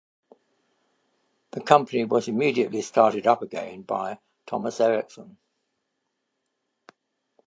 [1.51, 5.37] The company was immediately started up again by Thomas Eriksson.